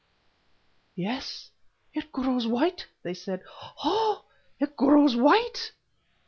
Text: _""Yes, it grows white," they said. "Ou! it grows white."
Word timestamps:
_""Yes, 0.95 1.51
it 1.93 2.11
grows 2.11 2.47
white," 2.47 2.87
they 3.03 3.13
said. 3.13 3.43
"Ou! 3.85 4.21
it 4.59 4.75
grows 4.75 5.15
white." 5.15 5.73